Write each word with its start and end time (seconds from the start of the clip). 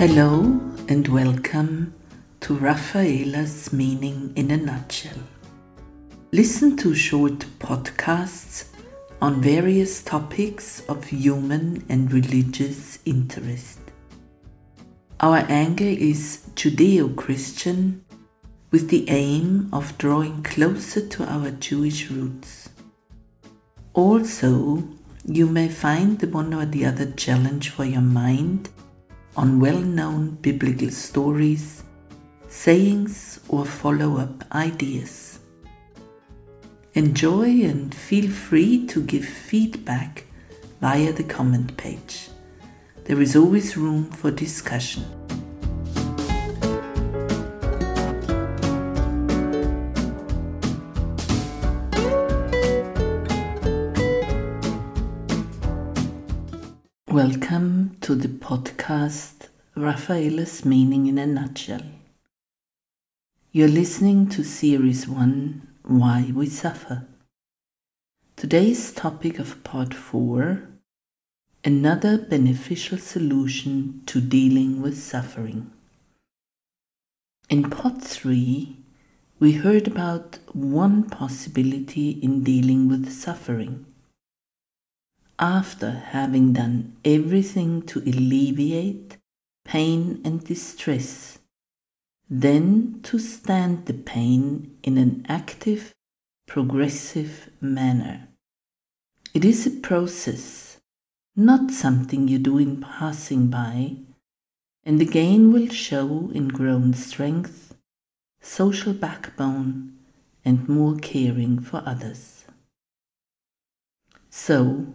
Hello 0.00 0.58
and 0.88 1.06
welcome 1.08 1.92
to 2.40 2.56
Rafaela's 2.56 3.70
Meaning 3.70 4.32
in 4.34 4.50
a 4.50 4.56
Nutshell. 4.56 5.18
Listen 6.32 6.74
to 6.78 6.94
short 6.94 7.40
podcasts 7.58 8.70
on 9.20 9.42
various 9.42 10.02
topics 10.02 10.80
of 10.88 11.04
human 11.04 11.84
and 11.90 12.10
religious 12.14 12.98
interest. 13.04 13.78
Our 15.20 15.44
angle 15.50 15.94
is 15.94 16.46
Judeo 16.54 17.14
Christian 17.14 18.02
with 18.70 18.88
the 18.88 19.04
aim 19.10 19.68
of 19.70 19.98
drawing 19.98 20.42
closer 20.42 21.06
to 21.08 21.30
our 21.30 21.50
Jewish 21.50 22.10
roots. 22.10 22.70
Also, 23.92 24.82
you 25.26 25.46
may 25.46 25.68
find 25.68 26.18
the 26.20 26.28
one 26.28 26.54
or 26.54 26.64
the 26.64 26.86
other 26.86 27.10
challenge 27.10 27.68
for 27.68 27.84
your 27.84 28.00
mind 28.00 28.70
on 29.36 29.60
well 29.60 29.80
known 29.80 30.30
biblical 30.42 30.90
stories, 30.90 31.82
sayings, 32.48 33.40
or 33.48 33.64
follow 33.64 34.18
up 34.18 34.44
ideas. 34.52 35.38
Enjoy 36.94 37.62
and 37.62 37.94
feel 37.94 38.28
free 38.28 38.86
to 38.86 39.02
give 39.02 39.24
feedback 39.24 40.24
via 40.80 41.12
the 41.12 41.24
comment 41.24 41.76
page. 41.76 42.28
There 43.04 43.20
is 43.20 43.36
always 43.36 43.76
room 43.76 44.10
for 44.10 44.30
discussion. 44.30 45.04
Welcome 57.10 57.96
to 58.02 58.14
the 58.14 58.28
podcast 58.28 59.48
Rafaela's 59.74 60.64
Meaning 60.64 61.08
in 61.08 61.18
a 61.18 61.26
Nutshell. 61.26 61.82
You're 63.50 63.66
listening 63.66 64.28
to 64.28 64.44
Series 64.44 65.08
1 65.08 65.66
Why 65.82 66.30
We 66.32 66.46
Suffer. 66.46 67.08
Today's 68.36 68.92
topic 68.92 69.40
of 69.40 69.64
Part 69.64 69.92
4 69.92 70.68
Another 71.64 72.16
beneficial 72.16 72.98
solution 72.98 74.02
to 74.06 74.20
dealing 74.20 74.80
with 74.80 74.96
suffering. 74.96 75.72
In 77.48 77.70
Part 77.70 78.02
3, 78.02 78.76
we 79.40 79.52
heard 79.54 79.88
about 79.88 80.38
one 80.52 81.10
possibility 81.10 82.10
in 82.10 82.44
dealing 82.44 82.88
with 82.88 83.10
suffering 83.10 83.86
after 85.40 85.90
having 85.90 86.52
done 86.52 86.94
everything 87.04 87.80
to 87.82 87.98
alleviate 88.00 89.16
pain 89.64 90.20
and 90.24 90.44
distress, 90.44 91.38
then 92.28 93.00
to 93.02 93.18
stand 93.18 93.86
the 93.86 93.94
pain 93.94 94.76
in 94.82 94.98
an 94.98 95.24
active, 95.28 95.94
progressive 96.46 97.50
manner. 97.60 98.28
It 99.32 99.44
is 99.44 99.66
a 99.66 99.70
process, 99.70 100.78
not 101.34 101.70
something 101.70 102.28
you 102.28 102.38
do 102.38 102.58
in 102.58 102.80
passing 102.80 103.48
by, 103.48 103.96
and 104.84 105.00
the 105.00 105.06
gain 105.06 105.52
will 105.52 105.68
show 105.68 106.30
in 106.34 106.48
grown 106.48 106.92
strength, 106.94 107.74
social 108.40 108.92
backbone, 108.92 109.96
and 110.44 110.68
more 110.68 110.96
caring 110.96 111.58
for 111.60 111.82
others. 111.86 112.44
So, 114.30 114.94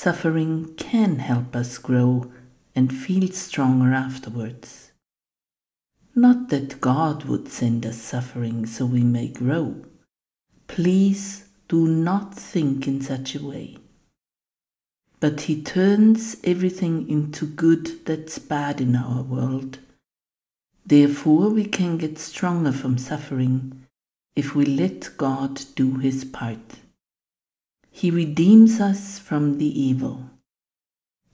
Suffering 0.00 0.74
can 0.76 1.18
help 1.18 1.56
us 1.56 1.76
grow 1.76 2.30
and 2.72 2.94
feel 2.94 3.32
stronger 3.32 3.92
afterwards. 3.92 4.92
Not 6.14 6.50
that 6.50 6.80
God 6.80 7.24
would 7.24 7.48
send 7.48 7.84
us 7.84 8.00
suffering 8.00 8.64
so 8.64 8.86
we 8.86 9.02
may 9.02 9.26
grow. 9.26 9.84
Please 10.68 11.48
do 11.66 11.88
not 11.88 12.32
think 12.32 12.86
in 12.86 13.00
such 13.00 13.34
a 13.34 13.44
way. 13.44 13.78
But 15.18 15.40
He 15.40 15.60
turns 15.60 16.36
everything 16.44 17.10
into 17.10 17.44
good 17.44 18.06
that's 18.06 18.38
bad 18.38 18.80
in 18.80 18.94
our 18.94 19.22
world. 19.22 19.80
Therefore, 20.86 21.48
we 21.48 21.64
can 21.64 21.98
get 21.98 22.20
stronger 22.20 22.70
from 22.70 22.98
suffering 22.98 23.84
if 24.36 24.54
we 24.54 24.64
let 24.64 25.16
God 25.16 25.62
do 25.74 25.96
His 25.96 26.24
part. 26.24 26.76
He 27.98 28.12
redeems 28.12 28.80
us 28.80 29.18
from 29.18 29.58
the 29.58 29.66
evil. 29.66 30.30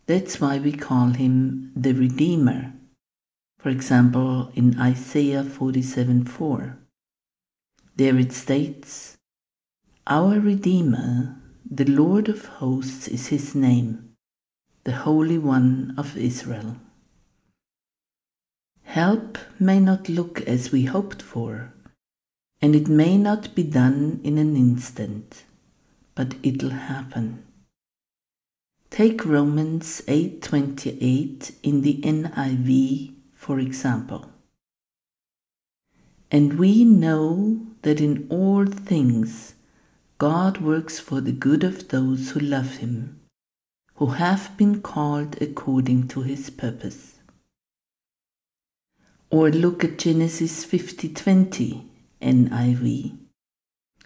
That's 0.07 0.41
why 0.41 0.57
we 0.57 0.73
call 0.73 1.09
him 1.09 1.71
the 1.77 1.93
Redeemer. 1.93 2.73
For 3.59 3.69
example, 3.69 4.51
in 4.55 4.81
Isaiah 4.81 5.45
47 5.45 6.25
4, 6.25 6.79
there 7.97 8.17
it 8.17 8.33
states, 8.33 9.19
Our 10.07 10.41
Redeemer, 10.41 11.37
the 11.71 11.85
Lord 11.85 12.31
of 12.31 12.47
hosts, 12.47 13.09
is 13.09 13.27
his 13.27 13.55
name, 13.55 14.15
the 14.85 14.97
Holy 15.05 15.37
One 15.37 15.93
of 15.99 16.17
Israel. 16.17 16.77
Help 18.85 19.37
may 19.61 19.81
not 19.81 20.09
look 20.09 20.41
as 20.49 20.73
we 20.73 20.85
hoped 20.85 21.21
for, 21.21 21.75
and 22.63 22.75
it 22.75 22.89
may 22.89 23.19
not 23.19 23.55
be 23.55 23.65
done 23.65 24.19
in 24.25 24.39
an 24.39 24.57
instant 24.57 25.45
but 26.15 26.35
it'll 26.43 26.71
happen. 26.71 27.45
Take 28.91 29.25
Romans 29.25 30.03
8:28 30.07 31.53
in 31.63 31.81
the 31.81 32.01
NIV 32.03 33.15
for 33.33 33.59
example. 33.59 34.31
And 36.31 36.59
we 36.59 36.85
know 36.85 37.67
that 37.83 38.01
in 38.01 38.27
all 38.31 38.67
things 38.67 39.55
God 40.19 40.61
works 40.61 40.99
for 40.99 41.21
the 41.21 41.33
good 41.33 41.65
of 41.65 41.89
those 41.89 42.31
who 42.31 42.41
love 42.41 42.77
him, 42.77 43.21
who 43.97 44.07
have 44.23 44.57
been 44.57 44.81
called 44.81 45.41
according 45.43 46.09
to 46.09 46.23
his 46.23 46.49
purpose. 46.51 47.19
Or 49.31 49.51
look 49.51 49.85
at 49.85 49.99
Genesis 49.99 50.65
50:20 50.65 51.91
NIV. 52.23 53.19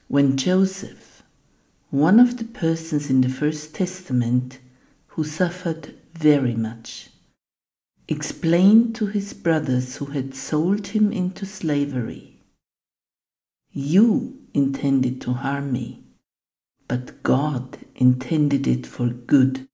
When 0.08 0.36
Joseph 0.36 1.18
one 1.91 2.21
of 2.21 2.37
the 2.37 2.44
persons 2.44 3.09
in 3.09 3.22
the 3.22 3.31
First 3.31 3.75
Testament 3.75 4.59
who 5.09 5.25
suffered 5.25 5.94
very 6.12 6.54
much, 6.54 7.09
explained 8.06 8.94
to 8.94 9.06
his 9.06 9.32
brothers 9.32 9.97
who 9.97 10.06
had 10.06 10.34
sold 10.34 10.88
him 10.88 11.10
into 11.12 11.47
slavery 11.47 12.43
You 13.72 14.38
intended 14.53 15.21
to 15.22 15.32
harm 15.32 15.72
me, 15.72 16.04
but 16.88 17.22
God 17.22 17.78
intended 17.94 18.66
it 18.66 18.87
for 18.87 19.09
good 19.09 19.66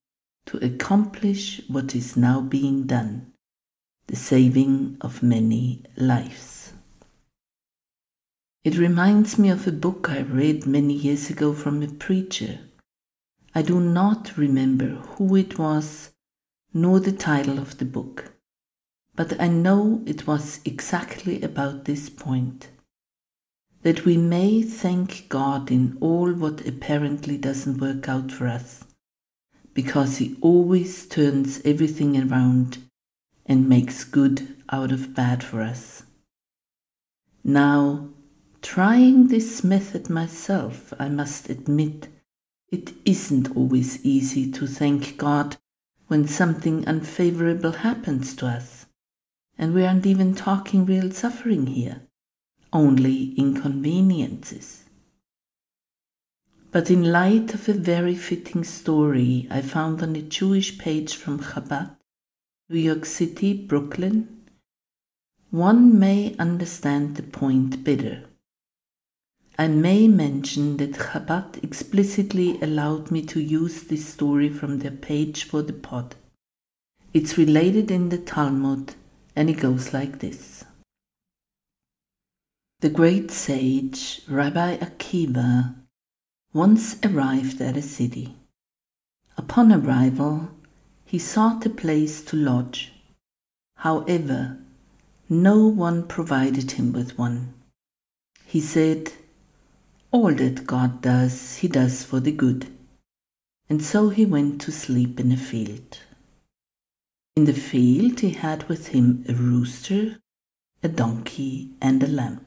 to 0.45 0.57
accomplish 0.63 1.61
what 1.67 1.95
is 1.95 2.15
now 2.15 2.39
being 2.39 2.83
done 2.83 3.33
the 4.07 4.15
saving 4.15 4.97
of 5.01 5.23
many 5.23 5.83
lives. 5.97 6.64
It 8.65 8.79
reminds 8.79 9.37
me 9.37 9.49
of 9.49 9.67
a 9.67 9.71
book 9.71 10.09
I 10.09 10.21
read 10.21 10.65
many 10.65 10.95
years 10.95 11.29
ago 11.29 11.53
from 11.53 11.83
a 11.83 11.87
preacher. 11.87 12.61
I 13.53 13.61
do 13.61 13.79
not 13.79 14.35
remember 14.35 14.87
who 14.87 15.35
it 15.35 15.59
was 15.59 16.13
nor 16.73 16.99
the 16.99 17.11
title 17.11 17.59
of 17.59 17.77
the 17.77 17.85
book, 17.85 18.33
but 19.15 19.39
I 19.39 19.49
know 19.49 20.01
it 20.07 20.25
was 20.25 20.61
exactly 20.65 21.43
about 21.43 21.85
this 21.85 22.09
point 22.09 22.69
that 23.83 24.03
we 24.03 24.17
may 24.17 24.63
thank 24.63 25.29
God 25.29 25.69
in 25.69 25.95
all 26.01 26.33
what 26.33 26.67
apparently 26.67 27.37
doesn't 27.37 27.79
work 27.79 28.09
out 28.09 28.31
for 28.31 28.47
us, 28.47 28.83
because 29.75 30.17
He 30.17 30.37
always 30.41 31.05
turns 31.05 31.61
everything 31.63 32.17
around 32.19 32.79
and 33.45 33.69
makes 33.69 34.03
good 34.03 34.55
out 34.71 34.91
of 34.91 35.13
bad 35.13 35.43
for 35.43 35.61
us. 35.61 36.01
Now, 37.43 38.09
Trying 38.65 39.27
this 39.27 39.63
method 39.63 40.09
myself, 40.09 40.91
I 40.97 41.07
must 41.07 41.49
admit, 41.49 42.07
it 42.69 42.93
isn't 43.05 43.55
always 43.55 44.03
easy 44.03 44.51
to 44.53 44.65
thank 44.65 45.17
God 45.17 45.57
when 46.07 46.27
something 46.27 46.85
unfavorable 46.87 47.71
happens 47.71 48.35
to 48.37 48.47
us. 48.47 48.87
And 49.55 49.73
we 49.75 49.85
aren't 49.85 50.07
even 50.07 50.33
talking 50.33 50.83
real 50.83 51.11
suffering 51.11 51.67
here, 51.67 52.01
only 52.73 53.35
inconveniences. 53.37 54.85
But 56.71 56.89
in 56.89 57.11
light 57.11 57.53
of 57.53 57.69
a 57.69 57.73
very 57.73 58.15
fitting 58.15 58.63
story 58.63 59.47
I 59.51 59.61
found 59.61 60.01
on 60.01 60.15
a 60.15 60.23
Jewish 60.23 60.79
page 60.79 61.15
from 61.15 61.39
Chabad, 61.39 61.97
New 62.67 62.79
York 62.79 63.05
City, 63.05 63.53
Brooklyn, 63.53 64.41
one 65.51 65.97
may 65.99 66.35
understand 66.39 67.15
the 67.15 67.23
point 67.23 67.83
better. 67.83 68.23
I 69.57 69.69
may 69.69 70.09
mention 70.09 70.77
that 70.77 70.93
Chabad 70.93 71.63
explicitly 71.63 72.59
allowed 72.61 73.09
me 73.09 73.21
to 73.27 73.39
use 73.39 73.83
this 73.83 74.05
story 74.05 74.49
from 74.49 74.79
their 74.79 74.91
page 74.91 75.45
for 75.45 75.61
the 75.61 75.71
pod. 75.71 76.15
It's 77.13 77.37
related 77.37 77.89
in 77.89 78.09
the 78.09 78.17
Talmud 78.17 78.95
and 79.33 79.49
it 79.49 79.61
goes 79.61 79.93
like 79.93 80.19
this. 80.19 80.65
The 82.81 82.89
great 82.89 83.31
sage 83.31 84.21
Rabbi 84.27 84.77
Akiva 84.77 85.75
once 86.51 86.97
arrived 87.03 87.61
at 87.61 87.77
a 87.77 87.81
city. 87.81 88.35
Upon 89.37 89.71
arrival, 89.71 90.49
he 91.05 91.17
sought 91.17 91.65
a 91.65 91.69
place 91.69 92.21
to 92.25 92.35
lodge. 92.35 92.91
However, 93.77 94.57
no 95.29 95.65
one 95.65 96.07
provided 96.07 96.71
him 96.71 96.91
with 96.91 97.17
one. 97.17 97.53
He 98.45 98.59
said, 98.59 99.13
All 100.15 100.33
that 100.33 100.65
God 100.65 101.01
does, 101.01 101.57
he 101.57 101.67
does 101.67 102.05
for 102.05 102.21
the 102.21 102.31
good. 102.31 102.73
And 103.69 103.83
so 103.83 104.07
he 104.07 104.25
went 104.25 104.61
to 104.61 104.71
sleep 104.71 105.19
in 105.19 105.29
a 105.33 105.35
field. 105.35 105.99
In 107.35 107.43
the 107.43 107.51
field 107.51 108.21
he 108.21 108.29
had 108.29 108.69
with 108.69 108.87
him 108.95 109.25
a 109.27 109.33
rooster, 109.33 110.19
a 110.81 110.87
donkey, 110.87 111.71
and 111.81 112.01
a 112.01 112.07
lamb. 112.07 112.45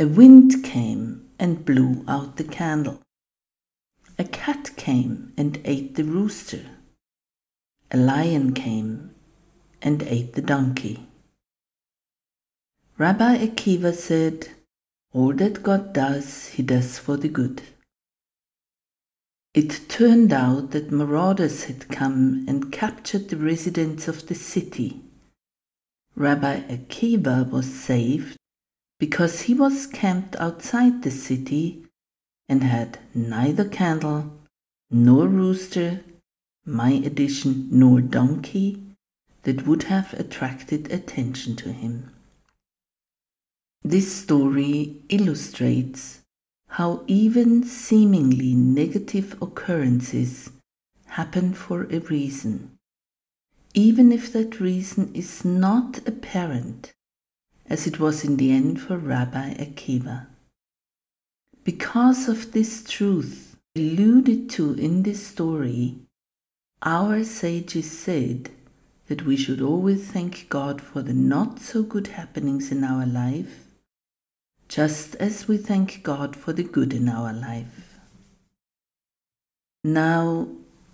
A 0.00 0.08
wind 0.08 0.64
came 0.64 1.28
and 1.38 1.64
blew 1.64 2.04
out 2.08 2.38
the 2.38 2.50
candle. 2.58 3.00
A 4.18 4.24
cat 4.24 4.72
came 4.76 5.32
and 5.36 5.60
ate 5.64 5.94
the 5.94 6.02
rooster. 6.02 6.64
A 7.92 7.96
lion 7.96 8.52
came 8.52 9.14
and 9.80 10.02
ate 10.02 10.32
the 10.32 10.42
donkey. 10.42 11.06
Rabbi 12.98 13.46
Akiva 13.46 13.94
said, 13.94 14.48
All 15.12 15.32
that 15.34 15.62
God 15.62 15.92
does, 15.92 16.48
he 16.48 16.62
does 16.62 16.98
for 16.98 17.16
the 17.16 17.28
good. 17.28 17.62
It 19.52 19.88
turned 19.88 20.32
out 20.32 20.70
that 20.70 20.92
marauders 20.92 21.64
had 21.64 21.88
come 21.88 22.44
and 22.46 22.70
captured 22.70 23.28
the 23.28 23.36
residents 23.36 24.06
of 24.06 24.28
the 24.28 24.36
city. 24.36 25.00
Rabbi 26.14 26.60
Akiva 26.68 27.50
was 27.50 27.72
saved 27.72 28.36
because 29.00 29.42
he 29.42 29.54
was 29.54 29.88
camped 29.88 30.36
outside 30.36 31.02
the 31.02 31.10
city 31.10 31.86
and 32.48 32.62
had 32.62 33.00
neither 33.12 33.64
candle, 33.64 34.38
nor 34.90 35.26
rooster, 35.26 36.04
my 36.64 36.90
addition, 36.92 37.68
nor 37.72 38.00
donkey 38.00 38.80
that 39.42 39.66
would 39.66 39.84
have 39.84 40.12
attracted 40.14 40.92
attention 40.92 41.56
to 41.56 41.72
him. 41.72 42.14
This 43.82 44.14
story 44.14 45.00
illustrates 45.08 46.20
how 46.68 47.02
even 47.06 47.64
seemingly 47.64 48.54
negative 48.54 49.40
occurrences 49.40 50.50
happen 51.06 51.54
for 51.54 51.84
a 51.84 51.98
reason, 52.00 52.76
even 53.72 54.12
if 54.12 54.30
that 54.34 54.60
reason 54.60 55.10
is 55.14 55.46
not 55.46 56.06
apparent, 56.06 56.92
as 57.66 57.86
it 57.86 57.98
was 57.98 58.22
in 58.22 58.36
the 58.36 58.52
end 58.52 58.82
for 58.82 58.98
Rabbi 58.98 59.54
Akiva. 59.54 60.26
Because 61.64 62.28
of 62.28 62.52
this 62.52 62.84
truth 62.84 63.56
alluded 63.74 64.50
to 64.50 64.74
in 64.74 65.04
this 65.04 65.26
story, 65.26 66.00
our 66.82 67.24
sages 67.24 67.90
said 67.90 68.50
that 69.06 69.24
we 69.24 69.38
should 69.38 69.62
always 69.62 70.06
thank 70.06 70.50
God 70.50 70.82
for 70.82 71.00
the 71.00 71.14
not 71.14 71.60
so 71.60 71.82
good 71.82 72.08
happenings 72.08 72.70
in 72.70 72.84
our 72.84 73.06
life 73.06 73.69
just 74.70 75.16
as 75.16 75.48
we 75.48 75.56
thank 75.56 76.00
God 76.04 76.36
for 76.36 76.52
the 76.52 76.62
good 76.62 76.94
in 76.94 77.08
our 77.08 77.32
life. 77.32 77.98
Now, 79.82 80.46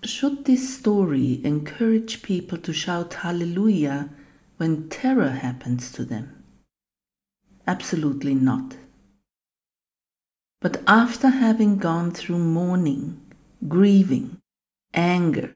should 0.03 0.47
this 0.47 0.79
story 0.79 1.45
encourage 1.45 2.23
people 2.23 2.57
to 2.57 2.73
shout 2.73 3.13
hallelujah 3.13 4.09
when 4.57 4.89
terror 4.89 5.29
happens 5.29 5.93
to 5.93 6.07
them? 6.07 6.43
Absolutely 7.67 8.35
not. 8.35 8.77
But 10.63 10.83
after 10.87 11.29
having 11.29 11.77
gone 11.77 12.13
through 12.13 12.39
mourning, 12.39 13.21
grieving, 13.69 14.39
anger, 14.95 15.55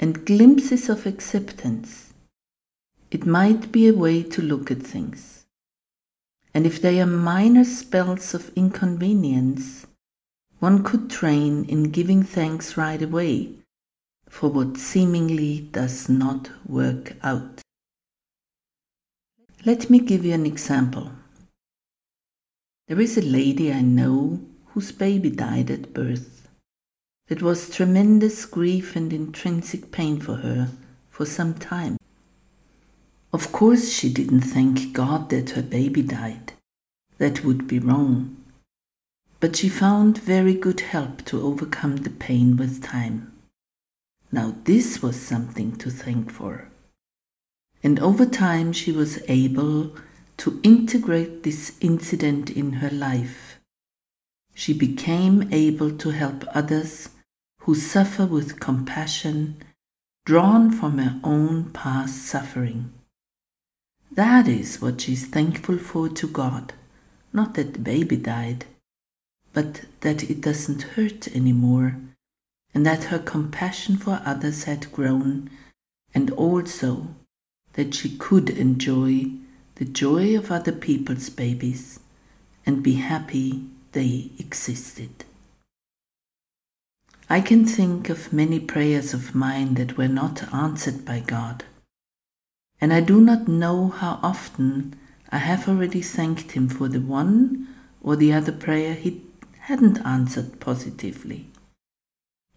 and 0.00 0.26
glimpses 0.26 0.88
of 0.88 1.06
acceptance, 1.06 2.14
it 3.12 3.24
might 3.24 3.70
be 3.70 3.86
a 3.86 3.94
way 3.94 4.24
to 4.24 4.42
look 4.42 4.72
at 4.72 4.82
things 4.82 5.43
and 6.54 6.66
if 6.66 6.80
they 6.80 7.00
are 7.00 7.06
minor 7.06 7.64
spells 7.64 8.32
of 8.32 8.52
inconvenience, 8.54 9.86
one 10.60 10.84
could 10.84 11.10
train 11.10 11.64
in 11.64 11.90
giving 11.90 12.22
thanks 12.22 12.76
right 12.76 13.02
away 13.02 13.50
for 14.28 14.48
what 14.48 14.78
seemingly 14.78 15.60
does 15.72 16.08
not 16.08 16.50
work 16.66 17.16
out. 17.22 17.60
Let 19.66 19.90
me 19.90 19.98
give 19.98 20.24
you 20.24 20.32
an 20.32 20.46
example. 20.46 21.10
There 22.86 23.00
is 23.00 23.18
a 23.18 23.22
lady 23.22 23.72
I 23.72 23.80
know 23.80 24.40
whose 24.66 24.92
baby 24.92 25.30
died 25.30 25.70
at 25.70 25.92
birth. 25.92 26.48
It 27.28 27.42
was 27.42 27.70
tremendous 27.70 28.44
grief 28.44 28.94
and 28.94 29.12
intrinsic 29.12 29.90
pain 29.90 30.20
for 30.20 30.36
her 30.36 30.68
for 31.08 31.24
some 31.24 31.54
time. 31.54 31.96
Of 33.34 33.50
course, 33.50 33.92
she 33.92 34.12
didn't 34.12 34.42
thank 34.42 34.92
God 34.92 35.28
that 35.30 35.50
her 35.50 35.62
baby 35.62 36.02
died. 36.02 36.52
That 37.18 37.44
would 37.44 37.66
be 37.66 37.80
wrong. 37.80 38.36
But 39.40 39.56
she 39.56 39.68
found 39.68 40.18
very 40.18 40.54
good 40.54 40.78
help 40.78 41.24
to 41.24 41.42
overcome 41.42 41.96
the 41.96 42.10
pain 42.10 42.56
with 42.56 42.80
time. 42.80 43.32
Now, 44.30 44.54
this 44.62 45.02
was 45.02 45.20
something 45.20 45.74
to 45.78 45.90
thank 45.90 46.30
for. 46.30 46.68
And 47.82 47.98
over 47.98 48.24
time, 48.24 48.72
she 48.72 48.92
was 48.92 49.20
able 49.26 49.96
to 50.36 50.60
integrate 50.62 51.42
this 51.42 51.72
incident 51.80 52.50
in 52.50 52.74
her 52.74 52.90
life. 52.90 53.58
She 54.54 54.72
became 54.72 55.52
able 55.52 55.90
to 55.98 56.10
help 56.10 56.44
others 56.54 57.08
who 57.62 57.74
suffer 57.74 58.26
with 58.26 58.60
compassion, 58.60 59.56
drawn 60.24 60.70
from 60.70 60.98
her 60.98 61.18
own 61.24 61.72
past 61.72 62.24
suffering. 62.26 62.92
That 64.14 64.46
is 64.46 64.80
what 64.80 65.00
she's 65.00 65.26
thankful 65.26 65.76
for 65.76 66.08
to 66.08 66.28
God. 66.28 66.72
Not 67.32 67.54
that 67.54 67.72
the 67.72 67.80
baby 67.80 68.16
died, 68.16 68.64
but 69.52 69.86
that 70.02 70.30
it 70.30 70.40
doesn't 70.40 70.94
hurt 70.94 71.26
anymore, 71.34 71.96
and 72.72 72.86
that 72.86 73.04
her 73.04 73.18
compassion 73.18 73.96
for 73.96 74.22
others 74.24 74.64
had 74.64 74.92
grown, 74.92 75.50
and 76.14 76.30
also 76.30 77.08
that 77.72 77.92
she 77.92 78.16
could 78.16 78.50
enjoy 78.50 79.32
the 79.74 79.84
joy 79.84 80.38
of 80.38 80.52
other 80.52 80.70
people's 80.70 81.28
babies 81.28 81.98
and 82.64 82.84
be 82.84 82.94
happy 82.94 83.64
they 83.90 84.30
existed. 84.38 85.24
I 87.28 87.40
can 87.40 87.64
think 87.64 88.08
of 88.08 88.32
many 88.32 88.60
prayers 88.60 89.12
of 89.12 89.34
mine 89.34 89.74
that 89.74 89.96
were 89.96 90.06
not 90.06 90.54
answered 90.54 91.04
by 91.04 91.18
God 91.18 91.64
and 92.84 92.92
I 92.92 93.00
do 93.00 93.18
not 93.18 93.48
know 93.48 93.88
how 93.88 94.20
often 94.22 94.94
I 95.32 95.38
have 95.38 95.66
already 95.70 96.02
thanked 96.02 96.52
him 96.52 96.68
for 96.68 96.86
the 96.86 97.00
one 97.00 97.66
or 98.02 98.14
the 98.14 98.30
other 98.34 98.52
prayer 98.52 98.92
he 98.92 99.22
hadn't 99.60 100.04
answered 100.04 100.60
positively. 100.60 101.48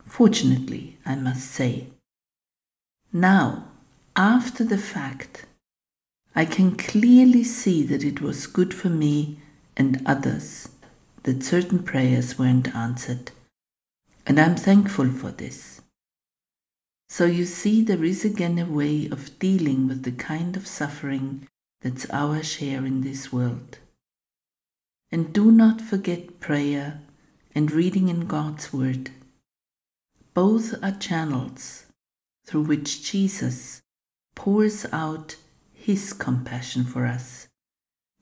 Fortunately, 0.03 0.97
I 1.05 1.15
must 1.15 1.49
say. 1.49 1.87
Now, 3.13 3.69
after 4.17 4.65
the 4.65 4.77
fact, 4.77 5.45
I 6.35 6.43
can 6.43 6.75
clearly 6.75 7.45
see 7.45 7.81
that 7.83 8.03
it 8.03 8.19
was 8.19 8.47
good 8.47 8.73
for 8.73 8.89
me 8.89 9.39
and 9.77 10.01
others 10.05 10.67
that 11.23 11.41
certain 11.41 11.83
prayers 11.83 12.37
weren't 12.37 12.75
answered, 12.75 13.31
and 14.25 14.41
I'm 14.41 14.57
thankful 14.57 15.09
for 15.09 15.31
this. 15.31 15.76
So 17.09 17.25
you 17.25 17.45
see, 17.45 17.81
there 17.81 18.03
is 18.03 18.25
again 18.25 18.59
a 18.59 18.65
way 18.65 19.07
of 19.09 19.39
dealing 19.39 19.87
with 19.87 20.03
the 20.03 20.11
kind 20.11 20.57
of 20.57 20.67
suffering 20.67 21.47
that's 21.81 22.09
our 22.09 22.43
share 22.43 22.85
in 22.85 23.01
this 23.01 23.31
world. 23.31 23.79
And 25.11 25.31
do 25.31 25.51
not 25.51 25.79
forget 25.79 26.39
prayer 26.39 27.01
and 27.55 27.71
reading 27.71 28.09
in 28.09 28.27
God's 28.27 28.73
Word. 28.73 29.11
Both 30.33 30.75
are 30.83 30.91
channels 30.91 31.85
through 32.45 32.63
which 32.63 33.09
Jesus 33.09 33.81
pours 34.35 34.85
out 34.91 35.37
His 35.73 36.13
compassion 36.13 36.83
for 36.83 37.05
us, 37.05 37.47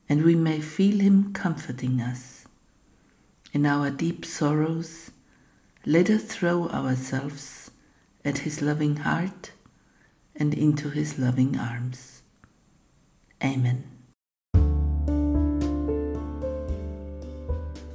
and 0.07 0.23
we 0.23 0.35
may 0.35 0.61
feel 0.61 0.99
Him 0.99 1.33
comforting 1.33 1.99
us. 1.99 2.45
In 3.51 3.65
our 3.65 3.89
deep 3.89 4.25
sorrows, 4.25 5.11
let 5.85 6.09
us 6.09 6.23
throw 6.23 6.69
ourselves 6.69 7.71
at 8.25 8.39
his 8.39 8.61
loving 8.61 8.97
heart 8.97 9.51
and 10.35 10.53
into 10.53 10.89
his 10.89 11.17
loving 11.17 11.57
arms. 11.57 12.23
Amen. 13.43 13.83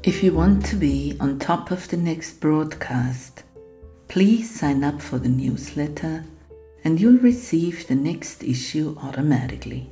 If 0.02 0.22
you 0.22 0.32
want 0.32 0.64
to 0.66 0.76
be 0.76 1.16
on 1.20 1.38
top 1.38 1.70
of 1.70 1.88
the 1.88 1.96
next 1.96 2.40
broadcast, 2.40 3.42
please 4.08 4.58
sign 4.58 4.82
up 4.82 5.02
for 5.02 5.18
the 5.18 5.28
newsletter 5.28 6.24
and 6.82 6.98
you'll 6.98 7.18
receive 7.18 7.86
the 7.86 7.94
next 7.94 8.42
issue 8.42 8.96
automatically. 9.02 9.90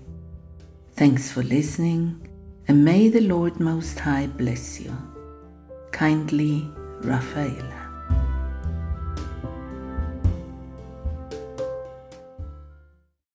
Thanks 0.92 1.30
for 1.30 1.42
listening, 1.42 2.26
and 2.66 2.85
may 2.85 3.09
the 3.09 3.21
Lord 3.21 3.61
Most 3.61 4.00
High 4.00 4.26
bless 4.26 4.80
you. 4.80 4.97
Kindly, 5.92 6.68
Raphael. 7.02 7.77